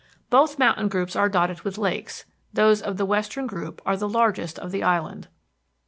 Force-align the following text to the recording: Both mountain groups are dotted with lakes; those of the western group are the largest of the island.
Both 0.31 0.57
mountain 0.57 0.87
groups 0.89 1.15
are 1.15 1.29
dotted 1.29 1.61
with 1.61 1.77
lakes; 1.77 2.25
those 2.51 2.81
of 2.81 2.97
the 2.97 3.05
western 3.05 3.45
group 3.45 3.83
are 3.85 3.95
the 3.95 4.09
largest 4.09 4.57
of 4.57 4.71
the 4.71 4.81
island. 4.81 5.27